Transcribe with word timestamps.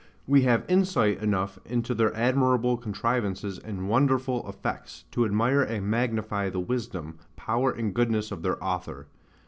We 0.25 0.41
have 0.41 0.65
insight 0.67 1.21
enough 1.21 1.59
into 1.63 1.93
their 1.93 2.11
admirable 2.17 2.75
contrivances 2.75 3.59
and 3.59 3.87
wonderful 3.87 4.49
effects, 4.49 5.05
to 5.11 5.25
admire 5.25 5.61
and 5.61 5.85
magnify 5.87 6.49
the 6.49 6.59
wisdom, 6.59 7.19
power 7.35 7.69
and 7.71 7.93
goodness 7.93 8.31
of 8.31 8.41
their 8.41 8.57
Author. 8.63 9.05